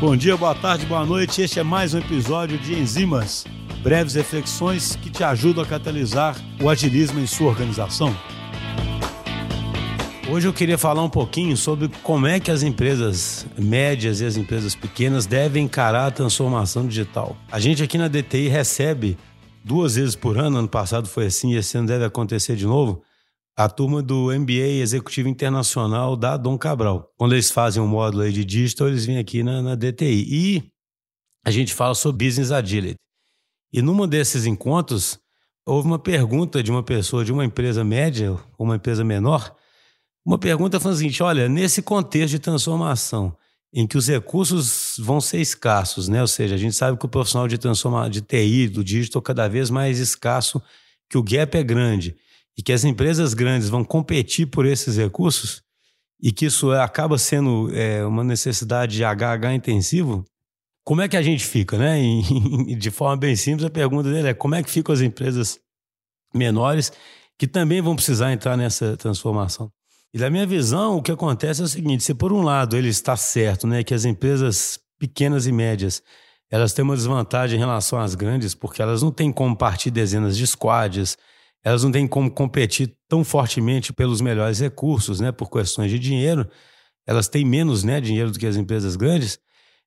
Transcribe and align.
Bom 0.00 0.16
dia, 0.16 0.36
boa 0.36 0.54
tarde, 0.54 0.84
boa 0.86 1.06
noite. 1.06 1.40
Este 1.40 1.60
é 1.60 1.62
mais 1.62 1.94
um 1.94 1.98
episódio 1.98 2.58
de 2.58 2.74
Enzimas, 2.74 3.46
breves 3.80 4.14
reflexões 4.14 4.96
que 4.96 5.08
te 5.08 5.22
ajudam 5.22 5.62
a 5.62 5.66
catalisar 5.66 6.36
o 6.60 6.68
agilismo 6.68 7.20
em 7.20 7.26
sua 7.26 7.48
organização. 7.48 8.14
Hoje 10.28 10.48
eu 10.48 10.52
queria 10.52 10.76
falar 10.76 11.02
um 11.02 11.08
pouquinho 11.08 11.56
sobre 11.56 11.88
como 12.02 12.26
é 12.26 12.40
que 12.40 12.50
as 12.50 12.62
empresas 12.64 13.46
médias 13.56 14.20
e 14.20 14.24
as 14.26 14.36
empresas 14.36 14.74
pequenas 14.74 15.26
devem 15.26 15.64
encarar 15.64 16.08
a 16.08 16.10
transformação 16.10 16.86
digital. 16.86 17.36
A 17.50 17.60
gente 17.60 17.82
aqui 17.82 17.96
na 17.96 18.08
DTI 18.08 18.48
recebe 18.48 19.16
duas 19.62 19.94
vezes 19.94 20.16
por 20.16 20.36
ano, 20.36 20.58
ano 20.58 20.68
passado 20.68 21.08
foi 21.08 21.26
assim 21.26 21.52
e 21.52 21.56
esse 21.56 21.78
ano 21.78 21.86
deve 21.86 22.04
acontecer 22.04 22.56
de 22.56 22.66
novo, 22.66 23.00
a 23.56 23.68
turma 23.68 24.02
do 24.02 24.32
MBA 24.36 24.80
Executivo 24.82 25.28
Internacional 25.28 26.16
da 26.16 26.36
Dom 26.36 26.58
Cabral. 26.58 27.12
Quando 27.16 27.34
eles 27.34 27.50
fazem 27.50 27.80
um 27.80 27.86
módulo 27.86 28.24
aí 28.24 28.32
de 28.32 28.44
digital, 28.44 28.88
eles 28.88 29.06
vêm 29.06 29.18
aqui 29.18 29.42
na, 29.42 29.62
na 29.62 29.74
DTI. 29.76 30.26
E 30.28 30.72
a 31.44 31.50
gente 31.50 31.72
fala 31.72 31.94
sobre 31.94 32.26
Business 32.26 32.50
Agility. 32.50 32.96
E 33.72 33.80
numa 33.80 34.08
desses 34.08 34.44
encontros, 34.44 35.18
houve 35.64 35.86
uma 35.86 35.98
pergunta 35.98 36.62
de 36.62 36.70
uma 36.70 36.82
pessoa 36.82 37.24
de 37.24 37.32
uma 37.32 37.44
empresa 37.44 37.84
média 37.84 38.32
ou 38.32 38.66
uma 38.66 38.76
empresa 38.76 39.04
menor, 39.04 39.54
uma 40.26 40.38
pergunta 40.38 40.80
foi 40.80 40.92
a 40.92 40.94
seguinte, 40.94 41.22
olha, 41.22 41.48
nesse 41.48 41.82
contexto 41.82 42.30
de 42.30 42.38
transformação, 42.38 43.36
em 43.72 43.86
que 43.86 43.98
os 43.98 44.08
recursos 44.08 44.94
vão 44.98 45.20
ser 45.20 45.40
escassos, 45.40 46.08
né? 46.08 46.20
Ou 46.20 46.26
seja, 46.26 46.54
a 46.54 46.58
gente 46.58 46.74
sabe 46.74 46.96
que 46.96 47.04
o 47.04 47.08
profissional 47.08 47.46
de 47.46 47.58
transformação 47.58 48.08
de 48.08 48.22
TI, 48.22 48.68
do 48.68 48.82
digital, 48.82 49.20
cada 49.20 49.48
vez 49.48 49.68
mais 49.68 49.98
escasso, 49.98 50.62
que 51.10 51.18
o 51.18 51.22
gap 51.22 51.56
é 51.56 51.62
grande 51.62 52.16
e 52.56 52.62
que 52.62 52.72
as 52.72 52.84
empresas 52.84 53.34
grandes 53.34 53.68
vão 53.68 53.84
competir 53.84 54.46
por 54.46 54.66
esses 54.66 54.96
recursos 54.96 55.62
e 56.20 56.32
que 56.32 56.46
isso 56.46 56.70
acaba 56.72 57.18
sendo 57.18 57.70
é, 57.74 58.04
uma 58.04 58.24
necessidade 58.24 58.96
de 58.96 59.04
HH 59.04 59.54
intensivo, 59.54 60.24
como 60.84 61.00
é 61.00 61.08
que 61.08 61.16
a 61.16 61.22
gente 61.22 61.44
fica, 61.44 61.76
né? 61.78 61.98
E, 62.68 62.74
de 62.74 62.90
forma 62.90 63.16
bem 63.16 63.36
simples, 63.36 63.66
a 63.66 63.70
pergunta 63.70 64.10
dele 64.10 64.28
é 64.28 64.34
como 64.34 64.54
é 64.54 64.62
que 64.62 64.70
ficam 64.70 64.94
as 64.94 65.00
empresas 65.00 65.58
menores 66.34 66.92
que 67.38 67.46
também 67.46 67.80
vão 67.80 67.96
precisar 67.96 68.32
entrar 68.32 68.56
nessa 68.56 68.96
transformação. 68.96 69.70
E 70.12 70.18
da 70.18 70.30
minha 70.30 70.46
visão, 70.46 70.96
o 70.96 71.02
que 71.02 71.10
acontece 71.10 71.60
é 71.60 71.64
o 71.64 71.68
seguinte: 71.68 72.04
se 72.04 72.14
por 72.14 72.32
um 72.32 72.42
lado 72.42 72.76
ele 72.76 72.88
está 72.88 73.16
certo, 73.16 73.66
né, 73.66 73.82
que 73.82 73.92
as 73.92 74.04
empresas 74.04 74.78
pequenas 74.98 75.46
e 75.46 75.52
médias 75.52 76.02
elas 76.50 76.72
têm 76.72 76.84
uma 76.84 76.94
desvantagem 76.94 77.56
em 77.56 77.60
relação 77.60 77.98
às 77.98 78.14
grandes, 78.14 78.54
porque 78.54 78.80
elas 78.80 79.02
não 79.02 79.10
têm 79.10 79.32
como 79.32 79.56
partir 79.56 79.90
dezenas 79.90 80.36
de 80.36 80.46
squads, 80.46 81.18
elas 81.64 81.82
não 81.82 81.90
têm 81.90 82.06
como 82.06 82.30
competir 82.30 82.94
tão 83.08 83.24
fortemente 83.24 83.92
pelos 83.92 84.20
melhores 84.20 84.60
recursos, 84.60 85.18
né, 85.18 85.32
por 85.32 85.50
questões 85.50 85.90
de 85.90 85.98
dinheiro, 85.98 86.46
elas 87.06 87.26
têm 87.26 87.44
menos 87.44 87.82
né, 87.82 88.00
dinheiro 88.00 88.30
do 88.30 88.38
que 88.38 88.46
as 88.46 88.56
empresas 88.56 88.96
grandes. 88.96 89.38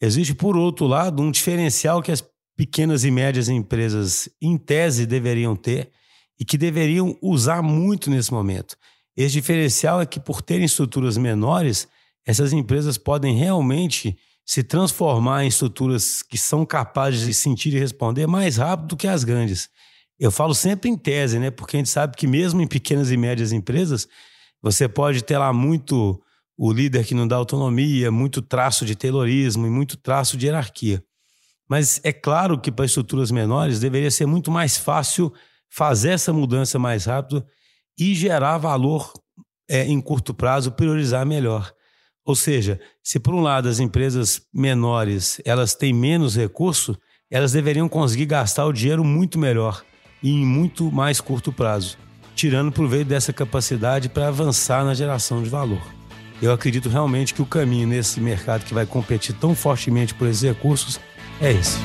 Existe, 0.00 0.34
por 0.34 0.56
outro 0.56 0.86
lado, 0.86 1.22
um 1.22 1.30
diferencial 1.30 2.02
que 2.02 2.10
as 2.10 2.24
pequenas 2.56 3.04
e 3.04 3.10
médias 3.10 3.48
empresas, 3.48 4.28
em 4.42 4.58
tese, 4.58 5.06
deveriam 5.06 5.54
ter 5.54 5.90
e 6.38 6.44
que 6.44 6.58
deveriam 6.58 7.16
usar 7.22 7.62
muito 7.62 8.10
nesse 8.10 8.32
momento. 8.32 8.76
Esse 9.16 9.32
diferencial 9.32 10.00
é 10.00 10.06
que, 10.06 10.18
por 10.18 10.42
terem 10.42 10.64
estruturas 10.64 11.16
menores, 11.16 11.86
essas 12.26 12.52
empresas 12.52 12.96
podem 12.98 13.36
realmente 13.36 14.16
se 14.44 14.62
transformar 14.62 15.44
em 15.44 15.48
estruturas 15.48 16.22
que 16.22 16.36
são 16.36 16.66
capazes 16.66 17.26
de 17.26 17.34
sentir 17.34 17.74
e 17.74 17.78
responder 17.78 18.26
mais 18.26 18.56
rápido 18.56 18.88
do 18.88 18.96
que 18.96 19.06
as 19.06 19.22
grandes. 19.22 19.68
Eu 20.20 20.30
falo 20.30 20.54
sempre 20.54 20.90
em 20.90 20.98
tese, 20.98 21.38
né? 21.38 21.50
Porque 21.50 21.78
a 21.78 21.80
gente 21.80 21.88
sabe 21.88 22.14
que 22.14 22.26
mesmo 22.26 22.60
em 22.60 22.66
pequenas 22.66 23.10
e 23.10 23.16
médias 23.16 23.52
empresas, 23.52 24.06
você 24.60 24.86
pode 24.86 25.24
ter 25.24 25.38
lá 25.38 25.50
muito 25.50 26.22
o 26.58 26.70
líder 26.70 27.06
que 27.06 27.14
não 27.14 27.26
dá 27.26 27.36
autonomia, 27.36 28.10
muito 28.10 28.42
traço 28.42 28.84
de 28.84 28.94
taylorismo 28.94 29.66
e 29.66 29.70
muito 29.70 29.96
traço 29.96 30.36
de 30.36 30.44
hierarquia. 30.44 31.02
Mas 31.66 32.02
é 32.04 32.12
claro 32.12 32.60
que 32.60 32.70
para 32.70 32.84
estruturas 32.84 33.30
menores 33.30 33.80
deveria 33.80 34.10
ser 34.10 34.26
muito 34.26 34.50
mais 34.50 34.76
fácil 34.76 35.32
fazer 35.70 36.10
essa 36.10 36.34
mudança 36.34 36.78
mais 36.78 37.06
rápido 37.06 37.42
e 37.98 38.14
gerar 38.14 38.58
valor 38.58 39.10
é, 39.70 39.86
em 39.86 40.02
curto 40.02 40.34
prazo, 40.34 40.72
priorizar 40.72 41.24
melhor. 41.24 41.72
Ou 42.26 42.36
seja, 42.36 42.78
se 43.02 43.18
por 43.18 43.34
um 43.34 43.40
lado 43.40 43.70
as 43.70 43.80
empresas 43.80 44.42
menores 44.52 45.40
elas 45.46 45.74
têm 45.74 45.94
menos 45.94 46.36
recurso, 46.36 46.94
elas 47.30 47.52
deveriam 47.52 47.88
conseguir 47.88 48.26
gastar 48.26 48.66
o 48.66 48.72
dinheiro 48.72 49.02
muito 49.02 49.38
melhor 49.38 49.82
e 50.22 50.30
em 50.30 50.46
muito 50.46 50.90
mais 50.90 51.20
curto 51.20 51.52
prazo, 51.52 51.96
tirando 52.34 52.72
proveito 52.72 53.08
dessa 53.08 53.32
capacidade 53.32 54.08
para 54.08 54.28
avançar 54.28 54.84
na 54.84 54.94
geração 54.94 55.42
de 55.42 55.48
valor. 55.48 55.82
Eu 56.42 56.52
acredito 56.52 56.88
realmente 56.88 57.34
que 57.34 57.42
o 57.42 57.46
caminho 57.46 57.86
nesse 57.86 58.20
mercado 58.20 58.64
que 58.64 58.74
vai 58.74 58.86
competir 58.86 59.34
tão 59.34 59.54
fortemente 59.54 60.14
por 60.14 60.26
esses 60.26 60.42
recursos 60.42 60.98
é 61.40 61.52
esse. 61.52 61.78